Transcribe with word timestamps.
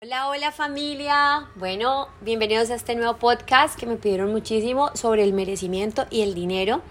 Hola, 0.00 0.28
hola 0.28 0.52
familia. 0.52 1.48
Bueno, 1.56 2.06
bienvenidos 2.20 2.70
a 2.70 2.76
este 2.76 2.94
nuevo 2.94 3.16
podcast 3.16 3.76
que 3.76 3.84
me 3.84 3.96
pidieron 3.96 4.30
muchísimo 4.30 4.92
sobre 4.94 5.24
el 5.24 5.32
merecimiento 5.32 6.06
y 6.08 6.20
el 6.20 6.34
dinero. 6.34 6.82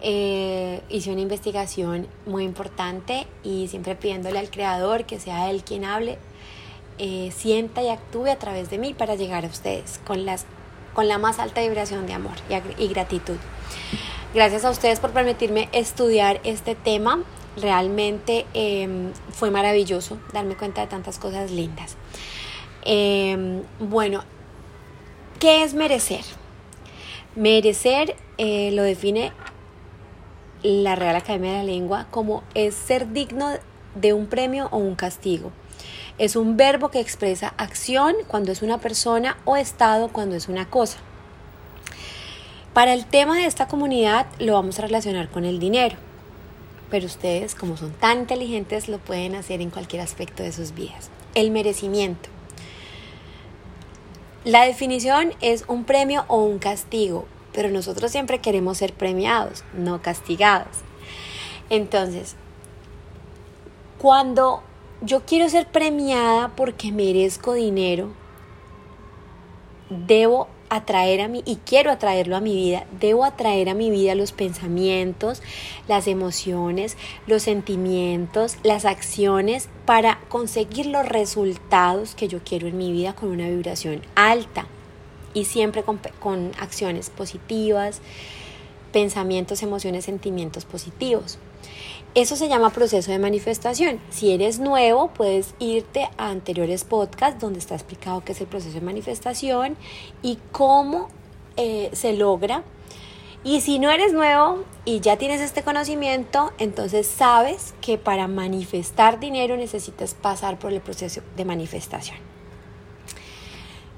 Eh, 0.00 0.80
hice 0.88 1.10
una 1.10 1.22
investigación 1.22 2.06
muy 2.24 2.44
importante 2.44 3.26
y 3.42 3.66
siempre 3.66 3.96
pidiéndole 3.96 4.38
al 4.38 4.48
creador 4.48 5.06
que 5.06 5.18
sea 5.18 5.50
él 5.50 5.64
quien 5.64 5.84
hable, 5.84 6.18
eh, 6.98 7.32
sienta 7.36 7.82
y 7.82 7.88
actúe 7.88 8.26
a 8.26 8.36
través 8.36 8.70
de 8.70 8.78
mí 8.78 8.94
para 8.94 9.16
llegar 9.16 9.44
a 9.44 9.48
ustedes 9.48 9.98
con, 10.06 10.24
las, 10.24 10.46
con 10.94 11.08
la 11.08 11.18
más 11.18 11.40
alta 11.40 11.62
vibración 11.62 12.06
de 12.06 12.12
amor 12.12 12.36
y, 12.78 12.86
gratitud. 12.86 13.38
Gracias 14.34 14.64
a 14.64 14.70
ustedes 14.70 15.00
por 15.00 15.10
permitirme 15.10 15.68
estudiar 15.72 16.40
este 16.44 16.76
tema. 16.76 17.24
Realmente 17.56 18.46
em, 18.54 19.12
fue 19.32 19.50
maravilloso 19.50 20.18
darme 20.32 20.56
cuenta 20.56 20.82
de 20.82 20.86
tantas 20.86 21.18
cosas 21.18 21.50
lindas. 21.50 21.96
Em, 22.88 23.64
bueno, 23.80 24.22
¿qué 25.40 25.64
es 25.64 25.74
merecer? 25.74 26.24
Merecer 27.34 28.14
eh, 28.38 28.70
lo 28.70 28.84
define 28.84 29.32
la 30.62 30.94
Real 30.94 31.16
Academia 31.16 31.50
de 31.50 31.58
la 31.58 31.64
Lengua 31.64 32.06
como 32.12 32.44
es 32.54 32.76
ser 32.76 33.12
digno 33.12 33.50
de 33.96 34.12
un 34.12 34.28
premio 34.28 34.68
o 34.70 34.76
un 34.76 34.94
castigo. 34.94 35.50
Es 36.18 36.36
un 36.36 36.56
verbo 36.56 36.92
que 36.92 37.00
expresa 37.00 37.54
acción 37.56 38.14
cuando 38.28 38.52
es 38.52 38.62
una 38.62 38.78
persona 38.78 39.36
o 39.44 39.56
estado 39.56 40.08
cuando 40.12 40.36
es 40.36 40.46
una 40.46 40.70
cosa. 40.70 40.98
Para 42.72 42.94
el 42.94 43.04
tema 43.04 43.36
de 43.36 43.46
esta 43.46 43.66
comunidad 43.66 44.26
lo 44.38 44.52
vamos 44.52 44.78
a 44.78 44.82
relacionar 44.82 45.28
con 45.28 45.44
el 45.44 45.58
dinero, 45.58 45.96
pero 46.88 47.06
ustedes 47.06 47.56
como 47.56 47.76
son 47.76 47.90
tan 47.90 48.20
inteligentes 48.20 48.88
lo 48.88 48.98
pueden 48.98 49.34
hacer 49.34 49.60
en 49.60 49.70
cualquier 49.70 50.02
aspecto 50.02 50.44
de 50.44 50.52
sus 50.52 50.72
vidas. 50.72 51.10
El 51.34 51.50
merecimiento. 51.50 52.35
La 54.46 54.64
definición 54.64 55.32
es 55.40 55.64
un 55.66 55.82
premio 55.82 56.24
o 56.28 56.44
un 56.44 56.60
castigo, 56.60 57.24
pero 57.52 57.68
nosotros 57.68 58.12
siempre 58.12 58.38
queremos 58.38 58.78
ser 58.78 58.92
premiados, 58.92 59.64
no 59.74 60.00
castigados. 60.02 60.68
Entonces, 61.68 62.36
cuando 63.98 64.62
yo 65.00 65.22
quiero 65.26 65.48
ser 65.48 65.66
premiada 65.66 66.52
porque 66.54 66.92
merezco 66.92 67.54
dinero, 67.54 68.12
debo 69.90 70.46
atraer 70.68 71.20
a 71.20 71.28
mí 71.28 71.42
y 71.46 71.56
quiero 71.56 71.90
atraerlo 71.90 72.36
a 72.36 72.40
mi 72.40 72.54
vida, 72.54 72.86
debo 73.00 73.24
atraer 73.24 73.68
a 73.68 73.74
mi 73.74 73.90
vida 73.90 74.14
los 74.14 74.32
pensamientos, 74.32 75.42
las 75.88 76.06
emociones, 76.08 76.96
los 77.26 77.42
sentimientos, 77.42 78.56
las 78.62 78.84
acciones 78.84 79.68
para 79.84 80.20
conseguir 80.28 80.86
los 80.86 81.08
resultados 81.08 82.14
que 82.14 82.28
yo 82.28 82.40
quiero 82.44 82.68
en 82.68 82.78
mi 82.78 82.92
vida 82.92 83.14
con 83.14 83.30
una 83.30 83.48
vibración 83.48 84.02
alta 84.14 84.66
y 85.34 85.44
siempre 85.44 85.82
con, 85.82 86.00
con 86.20 86.52
acciones 86.58 87.10
positivas, 87.10 88.00
pensamientos, 88.92 89.62
emociones, 89.62 90.06
sentimientos 90.06 90.64
positivos. 90.64 91.38
Eso 92.14 92.34
se 92.34 92.48
llama 92.48 92.70
proceso 92.70 93.10
de 93.10 93.18
manifestación. 93.18 94.00
Si 94.08 94.32
eres 94.32 94.58
nuevo, 94.58 95.08
puedes 95.08 95.54
irte 95.58 96.08
a 96.16 96.30
anteriores 96.30 96.84
podcasts 96.84 97.40
donde 97.40 97.58
está 97.58 97.74
explicado 97.74 98.24
qué 98.24 98.32
es 98.32 98.40
el 98.40 98.46
proceso 98.46 98.72
de 98.72 98.80
manifestación 98.80 99.76
y 100.22 100.38
cómo 100.50 101.08
eh, 101.56 101.90
se 101.92 102.14
logra. 102.14 102.64
Y 103.44 103.60
si 103.60 103.78
no 103.78 103.90
eres 103.90 104.12
nuevo 104.12 104.64
y 104.84 105.00
ya 105.00 105.18
tienes 105.18 105.40
este 105.40 105.62
conocimiento, 105.62 106.52
entonces 106.58 107.06
sabes 107.06 107.74
que 107.80 107.98
para 107.98 108.28
manifestar 108.28 109.20
dinero 109.20 109.56
necesitas 109.56 110.14
pasar 110.14 110.58
por 110.58 110.72
el 110.72 110.80
proceso 110.80 111.20
de 111.36 111.44
manifestación. 111.44 112.25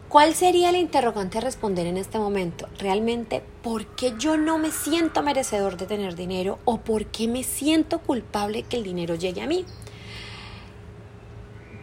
¿Cuál 0.09 0.35
sería 0.35 0.71
el 0.71 0.77
interrogante 0.77 1.37
a 1.37 1.43
responder 1.43 1.87
en 1.87 1.99
este 1.99 2.19
momento? 2.19 2.67
Realmente, 2.79 3.43
¿por 3.63 3.85
qué 3.89 4.15
yo 4.19 4.39
no 4.39 4.57
me 4.57 4.71
siento 4.71 5.23
merecedor 5.23 5.77
de 5.77 5.85
tener 5.85 6.17
dinero 6.17 6.59
o 6.65 6.79
por 6.79 7.05
qué 7.07 7.29
me 7.29 7.43
siento 7.43 7.99
culpable 7.99 8.63
que 8.63 8.79
el 8.79 8.85
dinero 8.85 9.17
llegue 9.17 9.43
a 9.43 9.47
mí? 9.47 9.67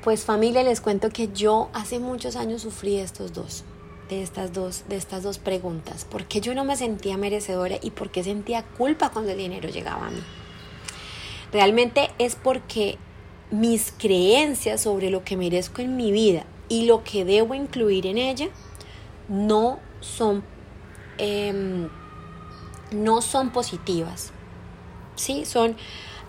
Pues 0.04 0.26
familia, 0.26 0.64
les 0.64 0.82
cuento 0.82 1.10
que 1.10 1.30
yo 1.34 1.70
hace 1.74 2.00
muchos 2.00 2.36
años 2.36 2.64
sufrí 2.64 2.96
estos 2.98 3.32
dos, 3.32 3.64
de 4.10 4.24
estas 4.24 4.52
dos, 4.54 4.86
de 4.90 4.96
estas 4.96 5.22
dos 5.22 5.38
preguntas. 5.38 6.04
¿Por 6.04 6.26
qué 6.26 6.42
yo 6.42 6.56
no 6.56 6.66
me 6.66 6.76
sentía 6.76 7.18
merecedora 7.18 7.78
y 7.80 7.92
por 7.92 8.10
qué 8.10 8.24
sentía 8.24 8.64
culpa 8.64 9.12
cuando 9.12 9.34
el 9.34 9.38
dinero 9.38 9.70
llegaba 9.70 10.08
a 10.08 10.10
mí? 10.10 10.24
Realmente 11.52 12.10
es 12.18 12.36
porque 12.36 12.98
mis 13.52 13.94
creencias 13.96 14.82
sobre 14.82 15.12
lo 15.12 15.24
que 15.24 15.38
merezco 15.38 15.84
en 15.84 15.96
mi 15.96 16.12
vida 16.12 16.48
y 16.70 16.86
lo 16.86 17.04
que 17.04 17.26
debo 17.26 17.54
incluir 17.54 18.08
en 18.08 18.18
ella 18.18 18.50
no 19.28 19.80
son, 20.02 20.44
em, 21.18 21.90
no 22.92 23.22
son 23.22 23.52
positivas. 23.52 24.32
¿sí? 25.16 25.46
Son, 25.46 25.76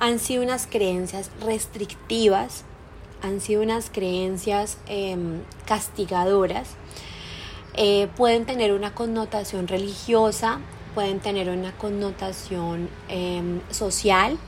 han 0.00 0.18
sido 0.18 0.42
unas 0.42 0.66
creencias 0.66 1.30
restrictivas, 1.40 2.64
han 3.22 3.40
sido 3.40 3.62
unas 3.62 3.90
creencias 3.90 4.78
em, 4.86 5.40
castigadoras. 5.66 6.70
Eh, 7.74 8.08
pueden 8.16 8.46
tener 8.46 8.72
una 8.72 8.94
connotación 8.94 9.68
religiosa, 9.68 10.60
pueden 10.94 11.20
tener 11.20 11.50
una 11.50 11.76
connotación 11.76 12.88
em, 13.08 13.60
social, 13.70 14.38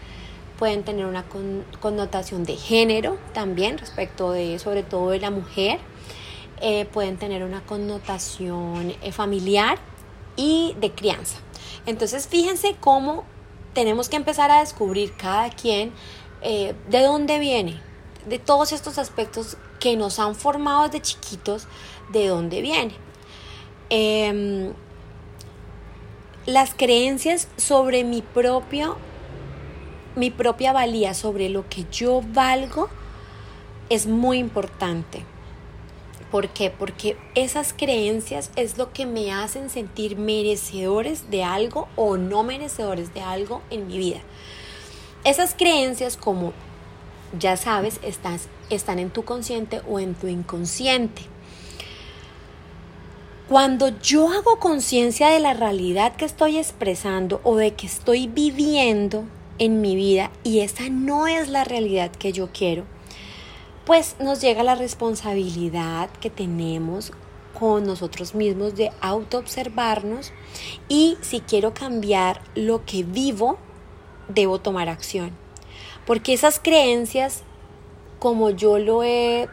pueden 0.59 0.83
tener 0.83 1.07
una 1.07 1.25
connotación 1.81 2.45
de 2.45 2.57
género 2.57 3.17
también 3.33 3.79
respecto 3.79 4.33
de 4.33 4.59
sobre 4.59 4.83
todo 4.83 5.11
de 5.11 5.21
la 5.21 5.31
mujer, 5.31 5.79
eh, 6.61 6.87
pueden 6.87 7.17
tener 7.17 7.45
una 7.45 7.65
connotación 7.65 8.93
eh, 9.03 9.13
familiar 9.13 9.79
y 10.37 10.75
de 10.81 10.91
crianza. 10.93 11.39
Entonces 11.87 12.27
fíjense 12.27 12.77
cómo 12.81 13.25
tenemos 13.73 14.09
que 14.09 14.17
empezar 14.17 14.51
a 14.51 14.61
descubrir 14.61 15.15
cada 15.17 15.51
quien 15.51 15.93
eh, 16.43 16.75
de 16.91 17.03
dónde 17.03 17.39
viene, 17.39 17.81
de 18.27 18.41
todos 18.41 18.73
estos 18.73 18.99
aspectos 18.99 19.57
que 19.79 19.97
nos 19.97 20.19
han 20.19 20.35
formado 20.35 20.85
desde 20.89 21.03
chiquitos, 21.03 21.69
de 22.11 22.27
dónde 22.27 22.61
viene. 22.63 22.95
Em, 23.91 24.73
las 26.47 26.75
creencias 26.75 27.47
sobre 27.57 28.03
mi 28.03 28.23
propio 28.23 28.97
mi 30.19 30.31
propia 30.31 30.73
valía 30.73 31.15
sobre 31.15 31.49
lo 31.49 31.69
que 31.69 31.87
yo 31.91 32.23
valgo 32.33 32.89
es 33.89 34.07
muy 34.07 34.39
importante. 34.39 35.25
¿Por 36.31 36.49
qué? 36.49 36.71
Porque 36.71 37.17
esas 37.35 37.73
creencias 37.73 38.51
es 38.57 38.77
lo 38.77 38.93
que 38.93 39.07
me 39.07 39.33
hacen 39.33 39.71
sentir 39.71 40.19
merecedores 40.19 41.31
de 41.31 41.43
algo 41.43 41.89
o 41.97 42.19
no 42.19 42.43
merecedores 42.43 43.15
de 43.15 43.23
algo 43.23 43.63
en 43.71 43.87
mi 43.87 43.97
vida. 43.97 44.19
Esas 45.25 45.55
creencias, 45.55 46.17
como 46.17 46.53
ya 47.39 47.57
sabes, 47.57 47.99
están, 48.03 48.39
están 48.69 48.99
en 48.99 49.11
tu 49.11 49.25
consciente 49.25 49.81
o 49.89 49.99
en 49.99 50.15
tu 50.15 50.27
inconsciente. 50.27 51.23
Cuando 53.49 53.89
yo 54.01 54.29
hago 54.29 54.59
conciencia 54.59 55.29
de 55.29 55.41
la 55.41 55.55
realidad 55.55 56.15
que 56.17 56.27
estoy 56.27 56.59
expresando 56.59 57.41
o 57.45 57.57
de 57.57 57.73
que 57.73 57.87
estoy 57.87 58.27
viviendo, 58.27 59.25
en 59.59 59.81
mi 59.81 59.97
vida 59.97 60.31
y 60.45 60.61
esa 60.61 60.89
no 60.89 61.27
es 61.27 61.49
la 61.49 61.65
realidad 61.65 62.11
que 62.11 62.33
yo 62.33 62.51
quiero, 62.53 62.85
pues 63.85 64.17
nos 64.21 64.41
llega 64.41 64.63
la 64.63 64.75
responsabilidad 64.75 66.11
que 66.21 66.31
tenemos 66.31 67.13
con 67.59 67.87
nosotros 67.87 68.35
mismos 68.35 68.77
de 68.77 68.93
autoobservarnos 69.01 70.33
y 70.89 71.17
si 71.23 71.41
quiero 71.41 71.75
cambiar 71.75 72.41
lo 72.55 72.85
que 72.85 73.03
vivo, 73.03 73.59
debo 74.29 74.61
tomar 74.61 74.89
acción. 74.89 75.33
Porque 76.07 76.33
esas 76.33 76.61
creencias, 76.61 77.43
como 78.19 78.51
yo 78.51 78.79
lo 78.79 79.03
he 79.03 79.49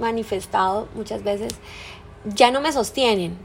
manifestado 0.00 0.88
muchas 0.94 1.22
veces, 1.22 1.54
ya 2.24 2.50
no 2.50 2.60
me 2.60 2.72
sostienen. 2.72 3.36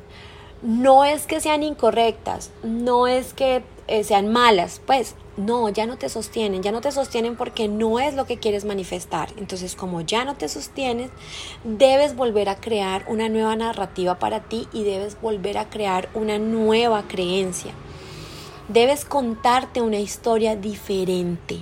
No 0.61 1.05
es 1.05 1.27
que 1.27 1.41
sean 1.41 1.63
incorrectas, 1.63 2.51
no 2.63 3.07
es 3.07 3.33
que 3.33 3.63
eh, 3.87 4.03
sean 4.03 4.31
malas, 4.31 4.81
pues 4.85 5.15
no, 5.37 5.69
ya 5.69 5.85
no 5.85 5.97
te 5.97 6.09
sostienen, 6.09 6.61
ya 6.61 6.71
no 6.71 6.81
te 6.81 6.91
sostienen 6.91 7.35
porque 7.35 7.67
no 7.67 7.99
es 7.99 8.15
lo 8.15 8.25
que 8.25 8.37
quieres 8.37 8.65
manifestar. 8.65 9.29
Entonces, 9.37 9.75
como 9.75 10.01
ya 10.01 10.25
no 10.25 10.35
te 10.35 10.49
sostienes, 10.49 11.09
debes 11.63 12.15
volver 12.15 12.49
a 12.49 12.57
crear 12.57 13.05
una 13.07 13.29
nueva 13.29 13.55
narrativa 13.55 14.19
para 14.19 14.41
ti 14.41 14.67
y 14.73 14.83
debes 14.83 15.19
volver 15.21 15.57
a 15.57 15.69
crear 15.69 16.09
una 16.13 16.37
nueva 16.37 17.07
creencia. 17.07 17.73
Debes 18.67 19.05
contarte 19.05 19.81
una 19.81 19.99
historia 19.99 20.55
diferente. 20.55 21.59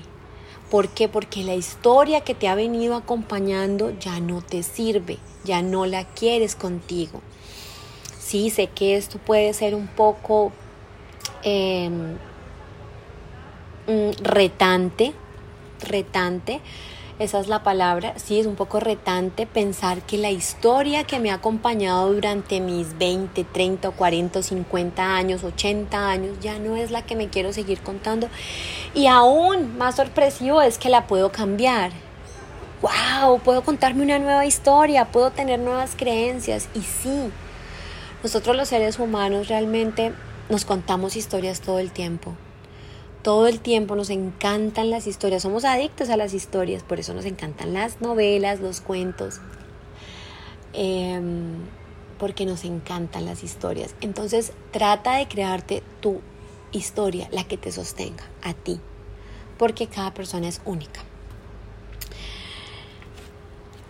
¿Por 0.70 0.90
qué? 0.90 1.08
Porque 1.10 1.44
la 1.44 1.56
historia 1.56 2.22
que 2.22 2.36
te 2.36 2.48
ha 2.48 2.56
venido 2.56 2.96
acompañando 2.96 3.92
ya 4.00 4.20
no 4.20 4.42
te 4.42 4.62
sirve, 4.62 5.18
ya 5.44 5.62
no 5.62 5.86
la 5.86 6.06
quieres 6.06 6.56
contigo. 6.56 7.22
Sí, 8.20 8.52
sé 8.52 8.68
que 8.68 8.96
esto 8.96 9.18
puede 9.18 9.54
ser 9.54 9.74
un 9.74 9.88
poco 9.88 10.52
em, 11.42 12.18
retante, 14.22 15.14
retante, 15.82 16.62
esa 17.20 17.42
es 17.42 17.50
la 17.50 17.64
palabra, 17.64 18.14
sí, 18.16 18.40
es 18.40 18.46
un 18.46 18.56
poco 18.56 18.80
retante 18.80 19.46
pensar 19.46 20.02
que 20.04 20.18
la 20.18 20.32
historia 20.32 21.04
que 21.04 21.20
me 21.20 21.32
ha 21.32 21.34
acompañado 21.34 22.14
durante 22.14 22.62
mis 22.62 22.98
20, 22.98 23.44
30, 23.44 23.92
40, 23.92 24.42
50 24.42 25.16
años, 25.18 25.44
80 25.44 26.10
años, 26.10 26.38
ya 26.40 26.60
no 26.60 26.78
es 26.78 26.92
la 26.92 27.02
que 27.06 27.18
me 27.18 27.28
quiero 27.28 27.52
seguir 27.52 27.82
contando. 27.82 28.30
Y 28.96 29.08
aún 29.08 29.78
más 29.78 29.96
sorpresivo 29.96 30.62
es 30.62 30.78
que 30.78 30.88
la 30.88 31.08
puedo 31.08 31.30
cambiar. 31.34 31.92
¡Wow! 32.82 33.40
Puedo 33.40 33.64
contarme 33.66 34.04
una 34.04 34.20
nueva 34.20 34.46
historia, 34.46 35.12
puedo 35.12 35.32
tener 35.32 35.60
nuevas 35.60 35.96
creencias. 35.98 36.70
Y 36.74 36.84
sí, 36.84 37.32
nosotros 38.24 38.56
los 38.56 38.70
seres 38.70 38.98
humanos 38.98 39.50
realmente 39.50 40.14
nos 40.48 40.64
contamos 40.64 41.18
historias 41.18 41.60
todo 41.60 41.80
el 41.80 41.92
tiempo 41.92 42.34
todo 43.22 43.48
el 43.48 43.60
tiempo 43.60 43.96
nos 43.96 44.10
encantan 44.10 44.90
las 44.90 45.08
historias, 45.08 45.44
somos 45.44 45.66
adictos 45.66 46.10
a 46.10 46.18
las 46.18 46.34
historias, 46.34 46.84
por 46.84 47.00
eso 47.00 47.14
nos 47.14 47.26
encantan 47.26 47.74
las 47.74 48.02
novelas, 48.02 48.60
los 48.62 48.82
cuentos, 48.82 49.42
em, 50.74 51.56
porque 52.18 52.46
nos 52.46 52.64
encantan 52.64 53.26
las 53.26 53.44
historias. 53.44 53.94
Entonces 54.02 54.54
trata 54.72 55.18
de 55.18 55.28
crearte 55.28 55.84
tu 56.02 56.22
historia, 56.72 57.28
la 57.32 57.44
que 57.44 57.58
te 57.58 57.72
sostenga 57.72 58.24
a 58.42 58.54
ti, 58.54 58.80
porque 59.58 59.88
cada 59.88 60.14
persona 60.14 60.48
es 60.48 60.62
única. 60.66 61.02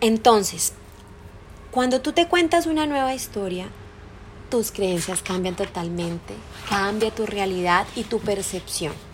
Entonces, 0.00 0.72
cuando 1.70 2.00
tú 2.00 2.12
te 2.12 2.26
cuentas 2.26 2.66
una 2.66 2.86
nueva 2.86 3.14
historia, 3.14 3.68
tus 4.50 4.72
creencias 4.72 5.22
cambian 5.22 5.54
totalmente, 5.54 6.34
cambia 6.68 7.12
tu 7.12 7.26
realidad 7.26 7.86
y 7.94 8.04
tu 8.04 8.18
percepción. 8.18 9.09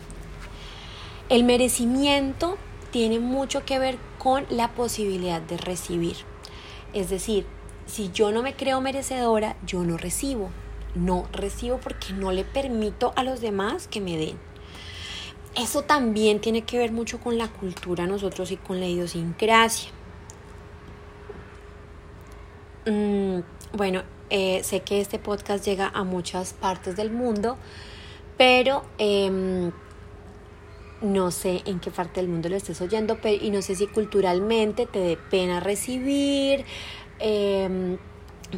El 1.28 1.42
merecimiento 1.42 2.56
tiene 2.92 3.18
mucho 3.18 3.64
que 3.64 3.80
ver 3.80 3.98
con 4.18 4.46
la 4.48 4.72
posibilidad 4.72 5.40
de 5.40 5.56
recibir. 5.56 6.16
Es 6.92 7.10
decir, 7.10 7.46
si 7.86 8.12
yo 8.12 8.30
no 8.30 8.42
me 8.42 8.54
creo 8.54 8.80
merecedora, 8.80 9.56
yo 9.66 9.82
no 9.82 9.96
recibo. 9.96 10.50
No 10.94 11.26
recibo 11.32 11.78
porque 11.78 12.12
no 12.12 12.30
le 12.30 12.44
permito 12.44 13.12
a 13.16 13.24
los 13.24 13.40
demás 13.40 13.88
que 13.88 14.00
me 14.00 14.16
den. 14.16 14.38
Eso 15.56 15.82
también 15.82 16.40
tiene 16.40 16.62
que 16.62 16.78
ver 16.78 16.92
mucho 16.92 17.18
con 17.18 17.38
la 17.38 17.48
cultura 17.48 18.06
nosotros 18.06 18.52
y 18.52 18.56
con 18.56 18.78
la 18.78 18.86
idiosincrasia. 18.86 19.90
Mm, 22.86 23.40
bueno, 23.72 24.02
eh, 24.30 24.62
sé 24.62 24.80
que 24.80 25.00
este 25.00 25.18
podcast 25.18 25.64
llega 25.64 25.90
a 25.92 26.04
muchas 26.04 26.52
partes 26.52 26.94
del 26.94 27.10
mundo, 27.10 27.56
pero 28.36 28.84
em, 28.98 29.72
no 31.00 31.30
sé 31.30 31.62
en 31.66 31.80
qué 31.80 31.90
parte 31.90 32.20
del 32.20 32.28
mundo 32.28 32.48
lo 32.48 32.56
estés 32.56 32.80
oyendo 32.80 33.18
y 33.40 33.50
no 33.50 33.62
sé 33.62 33.74
si 33.74 33.86
culturalmente 33.86 34.86
te 34.86 34.98
dé 34.98 35.18
pena 35.30 35.60
recibir. 35.60 36.64
Em, 37.18 37.98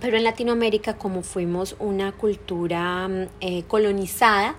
pero 0.00 0.18
en 0.18 0.24
Latinoamérica, 0.24 0.98
como 0.98 1.22
fuimos 1.22 1.74
una 1.78 2.12
cultura 2.12 3.08
mm, 3.08 3.26
eh, 3.40 3.62
colonizada, 3.66 4.56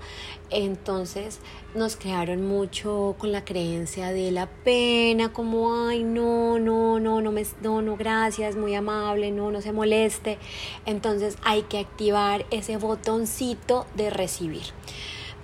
entonces 0.49 1.39
nos 1.75 1.95
crearon 1.95 2.47
mucho 2.47 3.15
con 3.19 3.31
la 3.31 3.45
creencia 3.45 4.11
de 4.11 4.31
la 4.31 4.47
pena, 4.47 5.31
como, 5.31 5.87
ay, 5.87 6.03
no, 6.03 6.57
no, 6.57 6.99
no, 6.99 7.21
no, 7.21 7.31
me, 7.31 7.45
no, 7.61 7.83
no, 7.83 7.95
gracias, 7.95 8.55
muy 8.55 8.73
amable, 8.73 9.31
no, 9.31 9.51
no 9.51 9.61
se 9.61 9.71
moleste. 9.71 10.39
Entonces 10.87 11.37
hay 11.43 11.61
que 11.63 11.77
activar 11.77 12.45
ese 12.49 12.77
botoncito 12.77 13.85
de 13.95 14.09
recibir. 14.09 14.63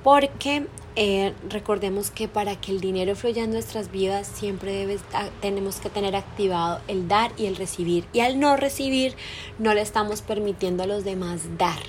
Porque 0.06 0.68
eh, 0.96 1.34
recordemos 1.50 2.12
que 2.12 2.28
para 2.28 2.62
que 2.62 2.72
el 2.72 2.80
dinero 2.80 3.16
fluya 3.16 3.44
en 3.44 3.50
nuestras 3.50 3.90
vidas 3.90 4.28
siempre 4.28 4.72
debe, 4.72 5.00
tenemos 5.42 5.78
que 5.78 5.90
tener 5.90 6.16
activado 6.16 6.80
el 6.88 7.07
dar 7.07 7.31
y 7.38 7.48
el 7.48 7.56
recibir. 7.56 8.06
Y 8.13 8.19
al 8.19 8.40
no 8.40 8.56
recibir 8.56 9.16
no 9.57 9.74
le 9.74 9.81
estamos 9.81 10.22
permitiendo 10.22 10.84
a 10.84 10.86
los 10.86 11.06
demás 11.06 11.57
dar. 11.57 11.80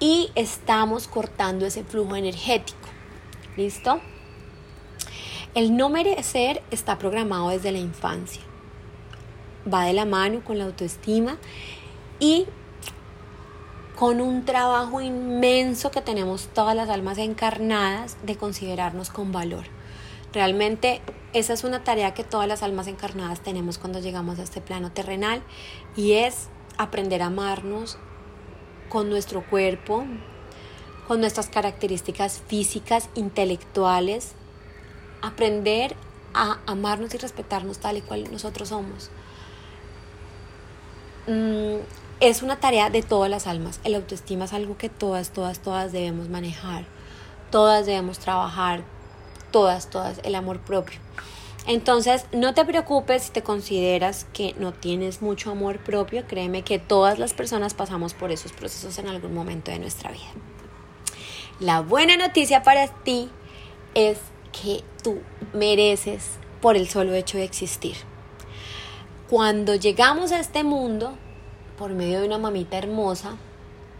Y 0.00 0.32
estamos 0.34 1.06
cortando 1.06 1.66
ese 1.66 1.84
flujo 1.84 2.16
energético. 2.16 2.88
¿Listo? 3.56 4.00
El 5.54 5.76
no 5.76 5.90
merecer 5.90 6.64
está 6.72 6.98
programado 6.98 7.50
desde 7.50 7.70
la 7.70 7.78
infancia. 7.78 8.42
Va 9.72 9.84
de 9.84 9.92
la 9.92 10.04
mano 10.04 10.42
con 10.42 10.58
la 10.58 10.64
autoestima 10.64 11.38
y 12.18 12.46
con 13.96 14.20
un 14.20 14.44
trabajo 14.44 15.00
inmenso 15.00 15.90
que 15.90 16.02
tenemos 16.02 16.48
todas 16.48 16.74
las 16.74 16.88
almas 16.88 17.18
encarnadas 17.18 18.16
de 18.24 18.36
considerarnos 18.36 19.10
con 19.10 19.30
valor. 19.30 19.64
Realmente 20.32 21.00
esa 21.32 21.52
es 21.52 21.62
una 21.62 21.84
tarea 21.84 22.12
que 22.12 22.24
todas 22.24 22.48
las 22.48 22.62
almas 22.64 22.88
encarnadas 22.88 23.40
tenemos 23.40 23.78
cuando 23.78 24.00
llegamos 24.00 24.38
a 24.38 24.42
este 24.42 24.60
plano 24.60 24.90
terrenal 24.90 25.42
y 25.96 26.12
es 26.14 26.48
aprender 26.76 27.22
a 27.22 27.26
amarnos 27.26 27.98
con 28.88 29.08
nuestro 29.08 29.48
cuerpo, 29.48 30.04
con 31.06 31.20
nuestras 31.20 31.48
características 31.48 32.42
físicas, 32.48 33.08
intelectuales, 33.14 34.32
aprender 35.22 35.94
a 36.34 36.58
amarnos 36.66 37.14
y 37.14 37.18
respetarnos 37.18 37.78
tal 37.78 37.98
y 37.98 38.00
cual 38.00 38.30
nosotros 38.32 38.70
somos. 38.70 39.10
Mm, 41.28 41.78
es 42.28 42.42
una 42.42 42.60
tarea 42.60 42.90
de 42.90 43.02
todas 43.02 43.30
las 43.30 43.46
almas. 43.46 43.80
El 43.84 43.94
autoestima 43.94 44.46
es 44.46 44.52
algo 44.52 44.78
que 44.78 44.88
todas, 44.88 45.30
todas, 45.30 45.60
todas 45.60 45.92
debemos 45.92 46.28
manejar. 46.28 46.86
Todas 47.50 47.86
debemos 47.86 48.18
trabajar. 48.18 48.82
Todas, 49.50 49.90
todas. 49.90 50.20
El 50.24 50.34
amor 50.34 50.60
propio. 50.60 50.98
Entonces, 51.66 52.26
no 52.32 52.54
te 52.54 52.64
preocupes 52.64 53.24
si 53.24 53.32
te 53.32 53.42
consideras 53.42 54.26
que 54.32 54.54
no 54.58 54.72
tienes 54.72 55.22
mucho 55.22 55.50
amor 55.50 55.78
propio. 55.78 56.26
Créeme 56.26 56.62
que 56.62 56.78
todas 56.78 57.18
las 57.18 57.34
personas 57.34 57.74
pasamos 57.74 58.14
por 58.14 58.32
esos 58.32 58.52
procesos 58.52 58.98
en 58.98 59.08
algún 59.08 59.34
momento 59.34 59.70
de 59.70 59.78
nuestra 59.78 60.10
vida. 60.10 60.32
La 61.60 61.80
buena 61.80 62.16
noticia 62.16 62.62
para 62.62 62.88
ti 62.88 63.30
es 63.94 64.18
que 64.52 64.82
tú 65.02 65.20
mereces 65.52 66.30
por 66.60 66.76
el 66.76 66.88
solo 66.88 67.14
hecho 67.14 67.38
de 67.38 67.44
existir. 67.44 67.96
Cuando 69.28 69.74
llegamos 69.74 70.32
a 70.32 70.40
este 70.40 70.64
mundo, 70.64 71.16
por 71.78 71.90
medio 71.92 72.20
de 72.20 72.26
una 72.26 72.38
mamita 72.38 72.78
hermosa, 72.78 73.36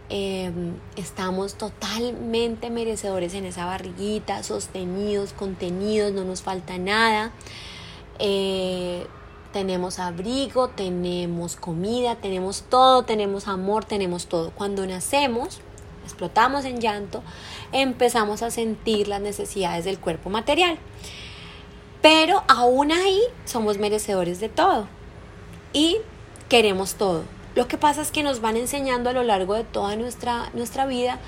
em, 0.09 0.73
estamos 0.95 1.55
totalmente 1.55 2.69
merecedores 2.69 3.33
en 3.33 3.45
esa 3.45 3.65
barriguita, 3.65 4.43
sostenidos, 4.43 5.33
contenidos, 5.33 6.13
no 6.13 6.23
nos 6.23 6.41
falta 6.41 6.77
nada. 6.77 7.31
Eh, 8.19 9.07
tenemos 9.51 9.99
abrigo, 9.99 10.67
tenemos 10.67 11.55
comida, 11.55 12.15
tenemos 12.15 12.63
todo, 12.69 13.03
tenemos 13.03 13.47
amor, 13.47 13.85
tenemos 13.85 14.27
todo. 14.27 14.51
Cuando 14.51 14.85
nacemos, 14.85 15.61
explotamos 16.03 16.65
en 16.65 16.81
llanto, 16.81 17.23
empezamos 17.71 18.41
a 18.41 18.51
sentir 18.51 19.07
las 19.07 19.21
necesidades 19.21 19.85
del 19.85 19.99
cuerpo 19.99 20.29
material. 20.29 20.77
Pero 22.01 22.43
aún 22.47 22.91
ahí 22.91 23.21
somos 23.45 23.79
merecedores 23.79 24.39
de 24.39 24.49
todo 24.49 24.87
y 25.73 25.97
queremos 26.49 26.95
todo. 26.95 27.23
Lo 27.55 27.67
que 27.67 27.77
pasa 27.77 28.01
es 28.01 28.11
que 28.11 28.21
nos 28.21 28.41
van 28.41 28.57
enseñando 28.57 29.09
a 29.09 29.13
lo 29.13 29.23
largo 29.23 29.53
de 29.53 29.63
toda 29.63 29.95
nuestra, 29.95 30.49
nuestra 30.53 30.85
vida 30.85 31.19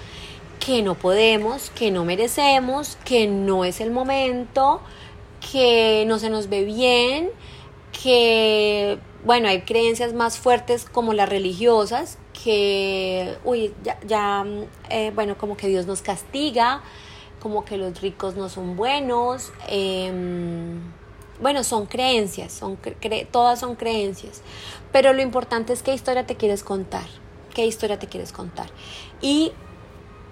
que 0.59 0.81
no 0.81 0.95
podemos, 0.95 1.69
que 1.69 1.91
no 1.91 2.03
merecemos, 2.03 2.97
que 3.05 3.27
no 3.27 3.63
es 3.63 3.79
el 3.79 3.91
momento, 3.91 4.81
que 5.51 6.03
no 6.07 6.19
se 6.19 6.29
nos 6.29 6.49
ve 6.49 6.65
bien, 6.65 7.29
que, 8.03 8.99
bueno, 9.23 9.47
hay 9.47 9.61
creencias 9.61 10.13
más 10.13 10.37
fuertes 10.37 10.83
como 10.83 11.13
las 11.13 11.29
religiosas, 11.29 12.17
que, 12.43 13.37
uy, 13.45 13.73
ya, 13.83 13.97
ya 14.05 14.45
eh, 14.89 15.11
bueno, 15.15 15.37
como 15.37 15.55
que 15.55 15.67
Dios 15.67 15.85
nos 15.85 16.01
castiga, 16.01 16.81
como 17.39 17.63
que 17.63 17.77
los 17.77 18.01
ricos 18.01 18.35
no 18.35 18.49
son 18.49 18.75
buenos. 18.75 19.53
Em, 19.69 20.81
bueno, 21.39 21.63
son 21.63 21.85
creencias, 21.85 22.51
son 22.51 22.77
todas 23.31 23.59
son 23.59 23.75
creencias, 23.75 24.41
pero 24.91 25.13
lo 25.13 25.21
importante 25.21 25.73
es 25.73 25.83
qué 25.83 25.93
historia 25.93 26.25
te 26.25 26.35
quieres 26.35 26.63
contar, 26.63 27.05
qué 27.53 27.65
historia 27.65 27.99
te 27.99 28.07
quieres 28.07 28.31
contar. 28.31 28.69
Y 29.21 29.51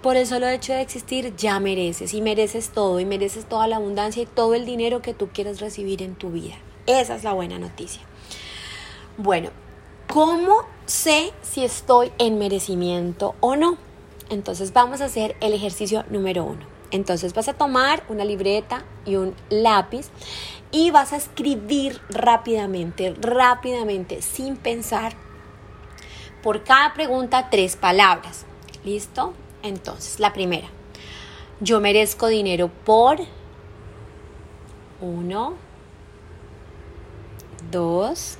por 0.02 0.16
eso 0.16 0.38
lo 0.38 0.48
hecho 0.48 0.72
de 0.72 0.82
existir 0.82 1.34
ya 1.36 1.58
mereces 1.58 2.14
y 2.14 2.20
mereces 2.20 2.70
todo 2.70 3.00
y 3.00 3.04
mereces 3.04 3.46
toda 3.46 3.66
la 3.66 3.76
abundancia 3.76 4.22
y 4.22 4.26
todo 4.26 4.54
el 4.54 4.64
dinero 4.64 5.02
que 5.02 5.14
tú 5.14 5.28
quieres 5.32 5.60
recibir 5.60 6.02
en 6.02 6.14
tu 6.14 6.30
vida. 6.30 6.54
Esa 6.86 7.16
es 7.16 7.24
la 7.24 7.32
buena 7.32 7.58
noticia. 7.58 8.02
Bueno, 9.16 9.50
¿cómo 10.08 10.58
sé 10.84 11.32
si 11.42 11.64
estoy 11.64 12.12
en 12.18 12.38
merecimiento 12.38 13.34
o 13.40 13.56
no? 13.56 13.78
Entonces 14.30 14.72
vamos 14.72 15.00
a 15.00 15.06
hacer 15.06 15.36
el 15.40 15.52
ejercicio 15.52 16.04
número 16.10 16.44
uno. 16.44 16.60
Entonces 16.90 17.34
vas 17.34 17.48
a 17.48 17.54
tomar 17.54 18.04
una 18.08 18.24
libreta 18.24 18.84
y 19.04 19.16
un 19.16 19.34
lápiz 19.50 20.08
y 20.76 20.90
vas 20.90 21.14
a 21.14 21.16
escribir 21.16 22.02
rápidamente, 22.10 23.16
rápidamente, 23.18 24.20
sin 24.20 24.58
pensar, 24.58 25.14
por 26.42 26.64
cada 26.64 26.92
pregunta 26.92 27.48
tres 27.48 27.76
palabras. 27.76 28.44
¿Listo? 28.84 29.32
Entonces, 29.62 30.20
la 30.20 30.34
primera, 30.34 30.68
yo 31.60 31.80
merezco 31.80 32.26
dinero 32.26 32.70
por 32.84 33.20
uno, 35.00 35.54
dos, 37.70 38.36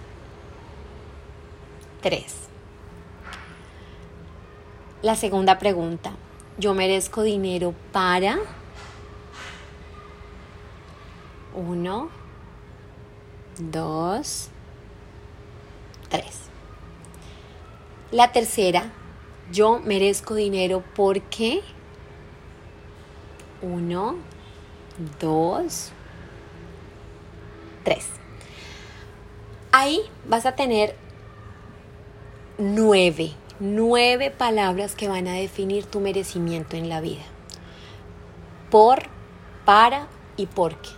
tres. 2.02 2.34
La 5.00 5.16
segunda 5.16 5.58
pregunta, 5.58 6.12
¿yo 6.58 6.74
merezco 6.74 7.22
dinero 7.22 7.74
para? 7.92 8.36
Uno, 11.54 12.10
dos, 13.58 14.48
tres. 16.08 16.42
La 18.10 18.32
tercera, 18.32 18.92
yo 19.52 19.80
merezco 19.80 20.34
dinero 20.34 20.82
porque 20.94 21.62
uno, 23.62 24.16
dos, 25.20 25.90
tres. 27.84 28.06
Ahí 29.72 30.00
vas 30.26 30.46
a 30.46 30.54
tener 30.54 30.96
nueve, 32.58 33.32
nueve 33.60 34.30
palabras 34.30 34.94
que 34.94 35.08
van 35.08 35.26
a 35.28 35.34
definir 35.34 35.84
tu 35.84 36.00
merecimiento 36.00 36.76
en 36.76 36.88
la 36.88 37.00
vida. 37.00 37.24
Por, 38.70 39.04
para 39.64 40.08
y 40.36 40.46
porque. 40.46 40.95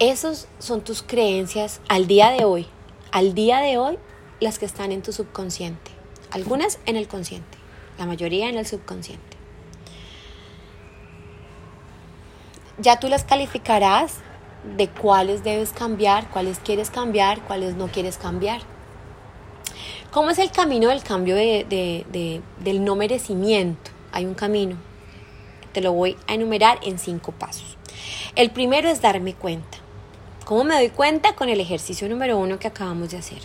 Esos 0.00 0.48
son 0.58 0.80
tus 0.80 1.04
creencias 1.04 1.80
al 1.88 2.08
día 2.08 2.30
de 2.30 2.44
hoy. 2.44 2.66
Al 3.12 3.32
día 3.32 3.60
de 3.60 3.78
hoy, 3.78 3.96
las 4.40 4.58
que 4.58 4.66
están 4.66 4.90
en 4.90 5.02
tu 5.02 5.12
subconsciente. 5.12 5.92
Algunas 6.32 6.80
en 6.86 6.96
el 6.96 7.06
consciente, 7.06 7.58
la 7.96 8.04
mayoría 8.04 8.48
en 8.48 8.58
el 8.58 8.66
subconsciente. 8.66 9.36
Ya 12.78 12.98
tú 12.98 13.08
las 13.08 13.22
calificarás 13.22 14.16
de 14.76 14.88
cuáles 14.88 15.44
debes 15.44 15.72
cambiar, 15.72 16.28
cuáles 16.30 16.58
quieres 16.58 16.90
cambiar, 16.90 17.42
cuáles 17.42 17.76
no 17.76 17.86
quieres 17.86 18.18
cambiar. 18.18 18.62
¿Cómo 20.10 20.30
es 20.30 20.40
el 20.40 20.50
camino 20.50 20.88
del 20.88 21.04
cambio 21.04 21.36
del 21.36 22.84
no 22.84 22.96
merecimiento? 22.96 23.92
Hay 24.10 24.24
un 24.24 24.34
camino. 24.34 24.76
Te 25.72 25.80
lo 25.80 25.92
voy 25.92 26.16
a 26.26 26.34
enumerar 26.34 26.80
en 26.82 26.98
cinco 26.98 27.30
pasos. 27.30 27.78
El 28.34 28.50
primero 28.50 28.88
es 28.88 29.00
darme 29.00 29.34
cuenta. 29.34 29.83
¿Cómo 30.44 30.62
me 30.64 30.74
doy 30.74 30.90
cuenta? 30.90 31.34
Con 31.34 31.48
el 31.48 31.58
ejercicio 31.58 32.06
número 32.06 32.36
uno 32.36 32.58
que 32.58 32.68
acabamos 32.68 33.10
de 33.10 33.16
hacer. 33.16 33.38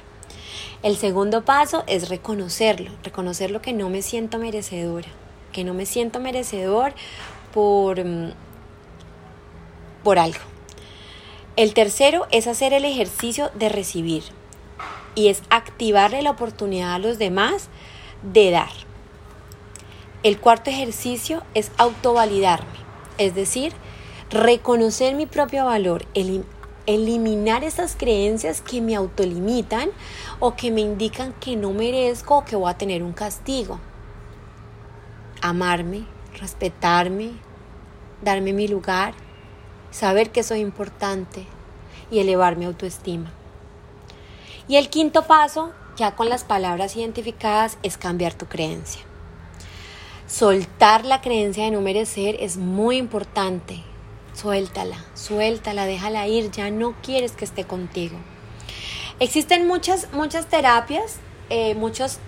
El 0.83 0.97
segundo 0.97 1.45
paso 1.45 1.85
es 1.87 2.09
reconocerlo, 2.09 2.91
reconocer 3.03 3.51
lo 3.51 3.61
que 3.61 3.71
no 3.71 3.89
me 3.89 4.01
siento 4.01 4.37
merecedora, 4.37 5.07
que 5.53 5.63
no 5.63 5.73
me 5.73 5.85
siento 5.85 6.19
merecedor 6.19 6.93
por, 7.53 8.03
mm, 8.03 8.33
por 10.03 10.19
algo. 10.19 10.39
El 11.55 11.73
tercero 11.73 12.27
es 12.31 12.47
hacer 12.47 12.73
el 12.73 12.83
ejercicio 12.83 13.49
de 13.55 13.69
recibir 13.69 14.23
y 15.15 15.29
es 15.29 15.41
activarle 15.49 16.21
la 16.21 16.31
oportunidad 16.31 16.95
a 16.95 16.99
los 16.99 17.17
demás 17.17 17.69
de 18.23 18.51
dar. 18.51 18.71
El 20.23 20.37
cuarto 20.37 20.69
ejercicio 20.69 21.43
es 21.53 21.71
autovalidarme, 21.77 22.67
es 23.17 23.35
decir, 23.35 23.71
reconocer 24.29 25.15
mi 25.15 25.25
propio 25.25 25.65
valor, 25.65 26.05
eliminar 26.89 27.63
esas 27.63 27.95
creencias 27.95 28.61
que 28.61 28.81
me 28.81 28.95
autolimitan 28.95 29.89
o 30.39 30.55
que 30.55 30.71
me 30.71 30.81
indican 30.81 31.33
que 31.33 31.55
no 31.55 31.71
merezco 31.71 32.37
o 32.37 32.45
que 32.45 32.55
voy 32.55 32.69
a 32.69 32.77
tener 32.77 33.03
un 33.03 33.13
castigo. 33.13 33.79
Amarme, 35.41 36.05
respetarme, 36.39 37.31
darme 38.23 38.53
mi 38.53 38.67
lugar, 38.67 39.13
saber 39.91 40.31
que 40.31 40.43
soy 40.43 40.61
importante 40.61 41.45
y 42.09 42.19
elevar 42.19 42.57
mi 42.57 42.65
autoestima. 42.65 43.31
Y 44.67 44.77
el 44.77 44.89
quinto 44.89 45.27
paso, 45.27 45.71
ya 45.95 46.15
con 46.15 46.27
las 46.27 46.43
palabras 46.43 46.95
identificadas, 46.95 47.77
es 47.83 47.97
cambiar 47.97 48.33
tu 48.33 48.47
creencia. 48.47 49.01
Soltar 50.27 51.05
la 51.05 51.21
creencia 51.21 51.65
de 51.65 51.71
no 51.71 51.81
merecer 51.81 52.35
es 52.39 52.57
muy 52.57 52.97
importante 52.97 53.83
Suéltala, 54.33 54.97
suéltala, 55.15 55.85
déjala 55.85 56.27
ir, 56.27 56.51
ya 56.51 56.69
no 56.69 56.95
quieres 57.01 57.33
que 57.33 57.45
esté 57.45 57.65
contigo. 57.65 58.17
Existen 59.19 59.67
muchas, 59.67 60.13
muchas 60.13 60.47
terapias, 60.47 61.17
eh, 61.49 61.75
muchos, 61.75 62.19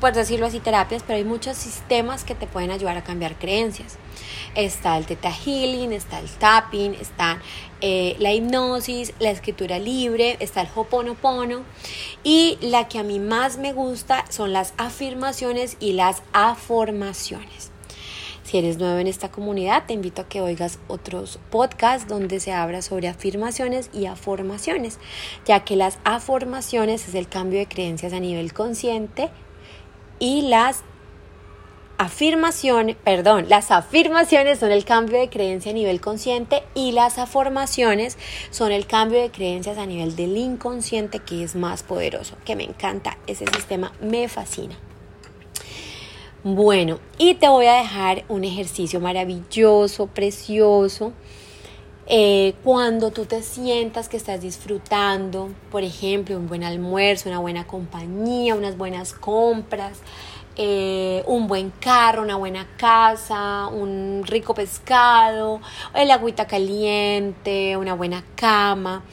por 0.00 0.12
decirlo 0.12 0.46
así, 0.46 0.60
terapias, 0.60 1.02
pero 1.04 1.16
hay 1.16 1.24
muchos 1.24 1.56
sistemas 1.56 2.22
que 2.22 2.36
te 2.36 2.46
pueden 2.46 2.70
ayudar 2.70 2.96
a 2.96 3.02
cambiar 3.02 3.36
creencias. 3.38 3.98
Está 4.54 4.96
el 4.96 5.06
Theta 5.06 5.32
Healing, 5.32 5.92
está 5.92 6.20
el 6.20 6.28
Tapping, 6.28 6.94
está 6.94 7.40
eh, 7.80 8.14
la 8.20 8.32
hipnosis, 8.32 9.14
la 9.18 9.30
escritura 9.30 9.80
libre, 9.80 10.36
está 10.38 10.60
el 10.60 10.68
Hoponopono. 10.74 11.62
Y 12.22 12.58
la 12.60 12.86
que 12.86 13.00
a 13.00 13.02
mí 13.02 13.18
más 13.18 13.56
me 13.58 13.72
gusta 13.72 14.24
son 14.30 14.52
las 14.52 14.74
afirmaciones 14.76 15.76
y 15.80 15.92
las 15.94 16.22
afirmaciones. 16.32 17.72
Si 18.48 18.56
eres 18.56 18.78
nuevo 18.78 18.98
en 18.98 19.08
esta 19.08 19.30
comunidad, 19.30 19.84
te 19.86 19.92
invito 19.92 20.22
a 20.22 20.26
que 20.26 20.40
oigas 20.40 20.78
otros 20.88 21.38
podcasts 21.50 22.08
donde 22.08 22.40
se 22.40 22.54
habla 22.54 22.80
sobre 22.80 23.08
afirmaciones 23.08 23.90
y 23.92 24.06
afirmaciones, 24.06 24.98
ya 25.44 25.66
que 25.66 25.76
las 25.76 25.98
afirmaciones 26.04 27.06
es 27.08 27.14
el 27.14 27.28
cambio 27.28 27.58
de 27.58 27.66
creencias 27.66 28.14
a 28.14 28.20
nivel 28.20 28.54
consciente 28.54 29.28
y 30.18 30.48
las 30.48 30.82
afirmaciones, 31.98 32.96
perdón, 32.96 33.50
las 33.50 33.70
afirmaciones 33.70 34.58
son 34.58 34.72
el 34.72 34.86
cambio 34.86 35.20
de 35.20 35.28
creencia 35.28 35.72
a 35.72 35.74
nivel 35.74 36.00
consciente 36.00 36.62
y 36.74 36.92
las 36.92 37.18
afirmaciones 37.18 38.16
son 38.48 38.72
el 38.72 38.86
cambio 38.86 39.20
de 39.20 39.30
creencias 39.30 39.76
a 39.76 39.84
nivel 39.84 40.16
del 40.16 40.34
inconsciente 40.38 41.18
que 41.18 41.44
es 41.44 41.54
más 41.54 41.82
poderoso, 41.82 42.38
que 42.46 42.56
me 42.56 42.64
encanta, 42.64 43.18
ese 43.26 43.44
sistema 43.46 43.92
me 44.00 44.26
fascina. 44.26 44.87
Bueno, 46.54 46.98
y 47.18 47.34
te 47.34 47.46
voy 47.46 47.66
a 47.66 47.74
dejar 47.74 48.24
un 48.30 48.42
ejercicio 48.42 49.00
maravilloso, 49.00 50.06
precioso. 50.06 51.12
Eh, 52.06 52.54
cuando 52.64 53.10
tú 53.10 53.26
te 53.26 53.42
sientas 53.42 54.08
que 54.08 54.16
estás 54.16 54.40
disfrutando, 54.40 55.50
por 55.70 55.82
ejemplo, 55.82 56.38
un 56.38 56.48
buen 56.48 56.64
almuerzo, 56.64 57.28
una 57.28 57.38
buena 57.38 57.66
compañía, 57.66 58.54
unas 58.54 58.78
buenas 58.78 59.12
compras, 59.12 59.98
eh, 60.56 61.22
un 61.26 61.48
buen 61.48 61.70
carro, 61.80 62.22
una 62.22 62.36
buena 62.36 62.66
casa, 62.78 63.66
un 63.66 64.22
rico 64.24 64.54
pescado, 64.54 65.60
el 65.94 66.10
agüita 66.10 66.46
caliente, 66.46 67.76
una 67.76 67.92
buena 67.92 68.24
cama. 68.36 69.04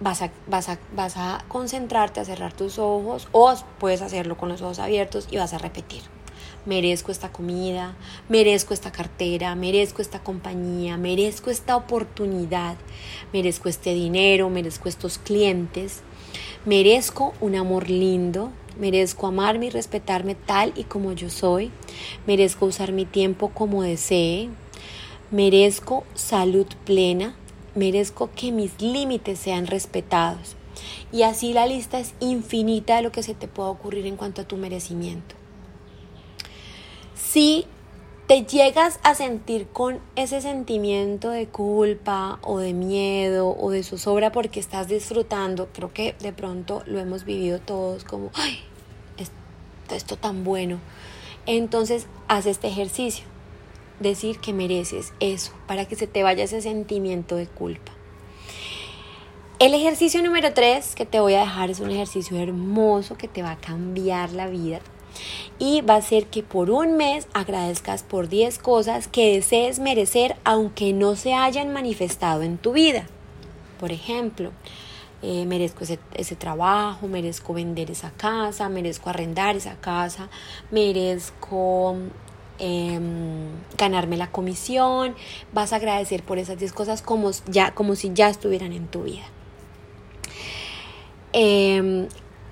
Vas 0.00 0.20
a, 0.20 0.30
vas, 0.46 0.68
a, 0.68 0.78
vas 0.94 1.16
a 1.16 1.42
concentrarte 1.48 2.20
a 2.20 2.26
cerrar 2.26 2.52
tus 2.52 2.78
ojos 2.78 3.26
o 3.32 3.54
puedes 3.78 4.02
hacerlo 4.02 4.36
con 4.36 4.50
los 4.50 4.60
ojos 4.60 4.80
abiertos 4.80 5.28
y 5.30 5.38
vas 5.38 5.54
a 5.54 5.58
repetir 5.58 6.17
merezco 6.66 7.12
esta 7.12 7.32
comida, 7.32 7.96
merezco 8.28 8.74
esta 8.74 8.92
cartera, 8.92 9.54
merezco 9.54 10.02
esta 10.02 10.22
compañía, 10.22 10.96
merezco 10.96 11.50
esta 11.50 11.76
oportunidad, 11.76 12.76
merezco 13.32 13.68
este 13.68 13.94
dinero, 13.94 14.50
merezco 14.50 14.88
estos 14.88 15.18
clientes, 15.18 16.02
merezco 16.66 17.34
un 17.40 17.56
amor 17.56 17.88
lindo, 17.90 18.50
merezco 18.78 19.26
amarme 19.26 19.66
y 19.66 19.70
respetarme 19.70 20.34
tal 20.34 20.72
y 20.76 20.84
como 20.84 21.12
yo 21.12 21.30
soy, 21.30 21.70
merezco 22.26 22.66
usar 22.66 22.92
mi 22.92 23.04
tiempo 23.04 23.50
como 23.50 23.82
desee, 23.82 24.48
merezco 25.30 26.04
salud 26.14 26.66
plena, 26.84 27.34
merezco 27.74 28.30
que 28.34 28.52
mis 28.52 28.80
límites 28.80 29.38
sean 29.38 29.66
respetados. 29.66 30.56
Y 31.10 31.22
así 31.22 31.52
la 31.52 31.66
lista 31.66 31.98
es 31.98 32.14
infinita 32.20 32.96
de 32.96 33.02
lo 33.02 33.12
que 33.12 33.22
se 33.22 33.34
te 33.34 33.48
pueda 33.48 33.70
ocurrir 33.70 34.06
en 34.06 34.16
cuanto 34.16 34.42
a 34.42 34.48
tu 34.48 34.56
merecimiento. 34.56 35.37
Si 37.18 37.66
te 38.28 38.44
llegas 38.44 39.00
a 39.02 39.14
sentir 39.14 39.66
con 39.66 39.98
ese 40.14 40.40
sentimiento 40.40 41.30
de 41.30 41.46
culpa 41.46 42.38
o 42.42 42.58
de 42.58 42.72
miedo 42.72 43.56
o 43.58 43.70
de 43.70 43.82
zozobra 43.82 44.30
porque 44.30 44.60
estás 44.60 44.86
disfrutando, 44.86 45.68
creo 45.72 45.92
que 45.92 46.14
de 46.20 46.32
pronto 46.32 46.82
lo 46.86 47.00
hemos 47.00 47.24
vivido 47.24 47.58
todos 47.58 48.04
como, 48.04 48.30
ay, 48.34 48.60
esto 49.90 50.16
tan 50.16 50.44
bueno. 50.44 50.78
Entonces, 51.46 52.06
haz 52.28 52.46
este 52.46 52.68
ejercicio. 52.68 53.24
Decir 54.00 54.38
que 54.38 54.52
mereces 54.52 55.12
eso 55.18 55.52
para 55.66 55.86
que 55.86 55.96
se 55.96 56.06
te 56.06 56.22
vaya 56.22 56.44
ese 56.44 56.60
sentimiento 56.60 57.34
de 57.34 57.46
culpa. 57.46 57.92
El 59.58 59.74
ejercicio 59.74 60.22
número 60.22 60.52
3 60.54 60.94
que 60.94 61.04
te 61.04 61.18
voy 61.18 61.34
a 61.34 61.40
dejar 61.40 61.70
es 61.70 61.80
un 61.80 61.90
ejercicio 61.90 62.38
hermoso 62.38 63.16
que 63.16 63.26
te 63.26 63.42
va 63.42 63.52
a 63.52 63.56
cambiar 63.56 64.30
la 64.32 64.46
vida 64.46 64.80
y 65.58 65.80
va 65.80 65.96
a 65.96 66.02
ser 66.02 66.26
que 66.26 66.42
por 66.42 66.70
un 66.70 66.96
mes 66.96 67.26
agradezcas 67.32 68.02
por 68.02 68.28
10 68.28 68.58
cosas 68.58 69.08
que 69.08 69.34
desees 69.34 69.78
merecer 69.78 70.36
aunque 70.44 70.92
no 70.92 71.16
se 71.16 71.34
hayan 71.34 71.72
manifestado 71.72 72.42
en 72.42 72.58
tu 72.58 72.72
vida. 72.72 73.06
Por 73.80 73.92
ejemplo, 73.92 74.52
eh, 75.22 75.46
merezco 75.46 75.84
ese, 75.84 76.36
trabajo, 76.36 77.08
merezco 77.08 77.54
vender 77.54 77.90
esa 77.90 78.12
casa, 78.12 78.68
merezco 78.68 79.10
arrendar 79.10 79.56
esa 79.56 79.74
casa, 79.76 80.28
merezco 80.70 81.96
em, 82.58 83.48
ganarme 83.76 84.16
la 84.16 84.30
comisión, 84.30 85.14
vas 85.52 85.72
a 85.72 85.76
agradecer 85.76 86.22
por 86.22 86.38
esas 86.38 86.58
10 86.58 86.72
cosas 86.72 87.02
como, 87.02 87.30
ya, 87.46 87.74
como 87.74 87.96
si 87.96 88.12
ya 88.14 88.28
estuvieran 88.28 88.72
en 88.72 88.86
tu 88.86 89.04
vida. 89.04 89.26
Eh, 91.32 92.08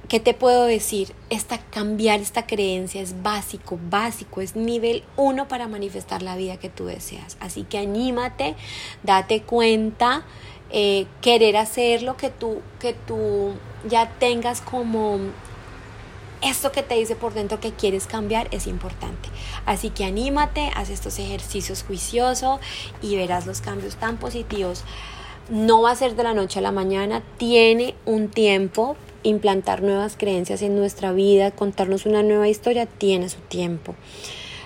¿Qué 0.08 0.20
te 0.20 0.34
puedo 0.34 0.66
decir? 0.66 1.14
Esta, 1.30 1.58
cambiar 1.58 2.20
esta 2.20 2.46
creencia 2.46 3.00
es 3.00 3.22
básico, 3.24 3.76
básico, 3.90 4.40
es 4.40 4.54
nivel 4.54 5.02
uno 5.16 5.48
para 5.48 5.66
manifestar 5.66 6.22
la 6.22 6.36
vida 6.36 6.58
que 6.58 6.68
tú 6.68 6.86
deseas. 6.86 7.36
Así 7.40 7.64
que 7.64 7.78
anímate, 7.78 8.54
date 9.02 9.42
cuenta, 9.42 10.24
eh, 10.70 11.06
querer 11.22 11.56
hacer 11.56 12.02
lo 12.02 12.16
que 12.16 12.30
tú, 12.30 12.60
que 12.78 12.92
tú 12.92 13.54
ya 13.88 14.08
tengas 14.20 14.60
como 14.60 15.18
esto 16.40 16.70
que 16.70 16.82
te 16.82 16.94
dice 16.94 17.16
por 17.16 17.34
dentro 17.34 17.58
que 17.58 17.72
quieres 17.72 18.06
cambiar 18.06 18.46
es 18.52 18.68
importante. 18.68 19.28
Así 19.64 19.90
que 19.90 20.04
anímate, 20.04 20.70
haz 20.76 20.90
estos 20.90 21.18
ejercicios 21.18 21.82
juiciosos 21.82 22.60
y 23.02 23.16
verás 23.16 23.46
los 23.46 23.60
cambios 23.60 23.96
tan 23.96 24.18
positivos. 24.18 24.84
No 25.48 25.82
va 25.82 25.92
a 25.92 25.96
ser 25.96 26.16
de 26.16 26.24
la 26.24 26.34
noche 26.34 26.58
a 26.58 26.62
la 26.62 26.72
mañana, 26.72 27.22
tiene 27.38 27.94
un 28.04 28.28
tiempo 28.28 28.96
implantar 29.22 29.82
nuevas 29.82 30.16
creencias 30.16 30.62
en 30.62 30.76
nuestra 30.76 31.12
vida, 31.12 31.50
contarnos 31.50 32.06
una 32.06 32.22
nueva 32.22 32.48
historia, 32.48 32.86
tiene 32.86 33.28
su 33.28 33.38
tiempo. 33.40 33.94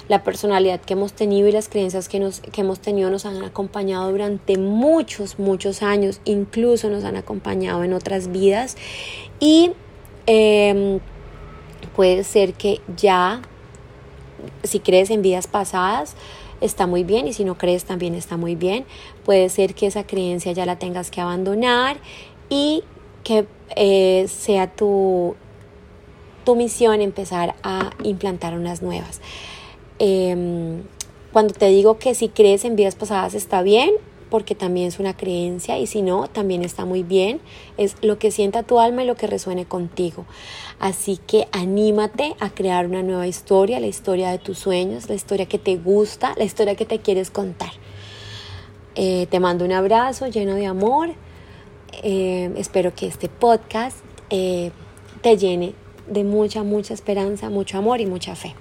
La 0.08 0.25
personalidad 0.25 0.80
que 0.80 0.94
hemos 0.94 1.12
tenido 1.12 1.49
y 1.49 1.52
las 1.52 1.68
creencias 1.68 2.08
que, 2.08 2.18
nos, 2.18 2.40
que 2.40 2.62
hemos 2.62 2.80
tenido 2.80 3.10
nos 3.10 3.26
han 3.26 3.42
acompañado 3.44 4.10
durante 4.10 4.58
muchos, 4.58 5.38
muchos 5.38 5.82
años, 5.82 6.20
incluso 6.25 6.90
nos 6.90 7.04
han 7.04 7.16
acompañado 7.16 7.84
en 7.84 7.92
otras 7.92 8.32
vidas 8.32 8.76
y 9.38 9.72
em, 10.26 11.00
puede 11.94 12.25
ser 12.25 12.54
que 12.54 12.80
ya, 12.96 13.40
si 14.64 14.80
crees 14.80 15.10
en 15.10 15.22
vidas 15.22 15.46
pasadas, 15.46 16.16
está 16.61 16.87
muy 16.87 17.05
bien 17.05 17.26
y 17.26 17.33
si 17.33 17.45
no 17.45 17.57
crees 17.57 17.85
también 17.85 18.14
está 18.14 18.37
muy 18.37 18.55
bien. 18.55 18.85
Puede 19.25 19.49
ser 19.49 19.75
que 19.75 19.87
esa 19.87 20.07
creencia 20.07 20.52
ya 20.52 20.67
la 20.67 20.79
tengas 20.79 21.11
que 21.11 21.21
abandonar 21.21 21.99
y 22.49 22.83
que 23.25 23.47
eh, 23.76 24.26
sea 24.29 24.67
tu, 24.69 25.37
tu 26.45 26.57
misión 26.57 27.00
empezar 27.00 27.55
a 27.62 27.90
implantar 28.02 28.55
unas 28.55 28.83
nuevas. 28.83 29.21
Em, 29.99 30.83
cuando 31.33 31.55
te 31.55 31.67
digo 31.67 31.99
que 31.99 32.14
si 32.14 32.29
crees 32.29 32.64
en 32.64 32.76
vidas 32.76 32.95
pasadas 32.95 33.35
está 33.35 33.62
bien, 33.62 33.90
porque 34.30 34.54
también 34.54 34.88
es 34.88 34.99
una 34.99 35.16
creencia 35.16 35.78
y 35.78 35.87
si 35.87 36.02
no, 36.02 36.28
también 36.28 36.62
está 36.62 36.84
muy 36.84 37.02
bien. 37.02 37.40
Es 37.76 37.96
lo 38.00 38.18
que 38.18 38.30
sienta 38.30 38.62
tu 38.62 38.78
alma 38.78 39.02
y 39.02 39.06
lo 39.06 39.16
que 39.16 39.26
resuene 39.26 39.66
contigo. 39.66 40.25
Así 40.78 41.18
que 41.26 41.49
anímate 41.52 42.34
a 42.40 42.50
crear 42.50 42.87
una 42.87 43.02
nueva 43.02 43.26
historia, 43.26 43.80
la 43.80 43.88
historia 43.88 44.30
de 44.30 44.38
tus 44.38 44.58
sueños, 44.58 45.08
la 45.08 45.14
historia 45.14 45.46
que 45.46 45.58
te 45.58 45.76
gusta, 45.76 46.34
la 46.37 46.44
historia 46.44 46.76
que 46.76 46.87
te 46.87 47.00
quieres 47.00 47.30
contar. 47.30 47.72
Eh, 48.94 49.26
te 49.30 49.40
mando 49.40 49.64
un 49.64 49.72
abrazo 49.72 50.28
lleno 50.28 50.54
de 50.54 50.66
amor. 50.66 51.10
Eh, 52.02 52.52
espero 52.56 52.94
que 52.94 53.06
este 53.06 53.28
podcast 53.28 53.99
eh, 54.30 54.70
te 55.22 55.37
llene 55.37 55.75
de 56.08 56.25
mucha, 56.25 56.62
mucha 56.62 56.94
esperanza, 56.94 57.50
mucho 57.50 57.78
amor 57.78 58.00
y 58.00 58.06
mucha 58.06 58.34
fe. 58.34 58.54